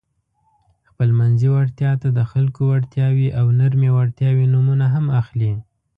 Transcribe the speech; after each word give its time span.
خپلمنځي 0.89 1.47
وړتیا 1.55 1.91
ته 2.01 2.07
د 2.17 2.19
خلکو 2.31 2.61
وړتیاوې 2.71 3.27
او 3.39 3.45
نرمې 3.59 3.89
وړتیاوې 3.97 4.45
نومونه 4.53 4.85
هم 4.95 5.05
اخلي. 5.21 5.53